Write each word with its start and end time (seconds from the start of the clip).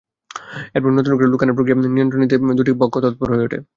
এরপরই 0.75 0.95
নতুন 0.97 1.13
করে 1.13 1.31
লোক 1.31 1.41
আনার 1.43 1.55
প্রক্রিয়া 1.57 1.77
নিয়ন্ত্রণে 1.95 2.23
নিতে 2.23 2.35
দুটি 2.59 2.71
পক্ষ 2.81 2.93
তৎপর 3.03 3.27
হয়ে 3.31 3.45
ওঠে। 3.45 3.57